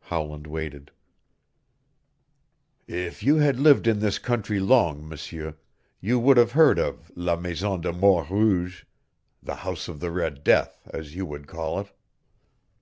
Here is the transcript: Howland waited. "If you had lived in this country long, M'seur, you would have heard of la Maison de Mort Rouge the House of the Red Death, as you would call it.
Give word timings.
Howland 0.00 0.46
waited. 0.46 0.90
"If 2.86 3.22
you 3.22 3.36
had 3.36 3.58
lived 3.60 3.86
in 3.86 3.98
this 3.98 4.18
country 4.18 4.58
long, 4.58 5.06
M'seur, 5.06 5.58
you 6.00 6.18
would 6.18 6.38
have 6.38 6.52
heard 6.52 6.78
of 6.78 7.12
la 7.14 7.36
Maison 7.36 7.78
de 7.82 7.92
Mort 7.92 8.30
Rouge 8.30 8.84
the 9.42 9.56
House 9.56 9.88
of 9.88 10.00
the 10.00 10.10
Red 10.10 10.42
Death, 10.44 10.80
as 10.86 11.14
you 11.14 11.26
would 11.26 11.46
call 11.46 11.78
it. 11.78 11.92